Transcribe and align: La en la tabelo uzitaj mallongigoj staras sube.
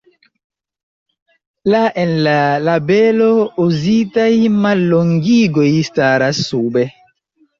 La 1.73 1.81
en 2.03 2.13
la 2.27 2.33
tabelo 2.67 3.27
uzitaj 3.65 4.25
mallongigoj 4.63 5.69
staras 5.91 6.41
sube. 6.49 6.87